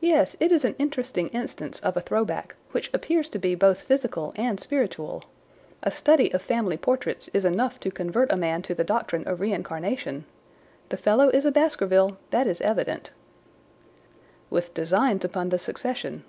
"Yes, 0.00 0.36
it 0.40 0.50
is 0.50 0.64
an 0.64 0.74
interesting 0.78 1.28
instance 1.28 1.78
of 1.80 1.98
a 1.98 2.00
throwback, 2.00 2.54
which 2.70 2.88
appears 2.94 3.28
to 3.28 3.38
be 3.38 3.54
both 3.54 3.82
physical 3.82 4.32
and 4.36 4.58
spiritual. 4.58 5.22
A 5.82 5.90
study 5.90 6.30
of 6.32 6.40
family 6.40 6.78
portraits 6.78 7.28
is 7.34 7.44
enough 7.44 7.78
to 7.80 7.90
convert 7.90 8.32
a 8.32 8.36
man 8.38 8.62
to 8.62 8.74
the 8.74 8.84
doctrine 8.84 9.28
of 9.28 9.40
reincarnation. 9.42 10.24
The 10.88 10.96
fellow 10.96 11.28
is 11.28 11.44
a 11.44 11.52
Baskerville—that 11.52 12.46
is 12.46 12.62
evident." 12.62 13.10
"With 14.48 14.72
designs 14.72 15.26
upon 15.26 15.50
the 15.50 15.58
succession." 15.58 16.24